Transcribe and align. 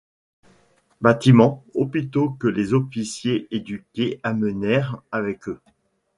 Bâtiments, 0.99 1.63
hôpitaux 1.75 2.31
que 2.31 2.47
les 2.47 2.73
officiers 2.73 3.47
éduqués 3.55 4.19
amenèrent 4.23 4.99
avec 5.11 5.47
eux. 5.47 5.59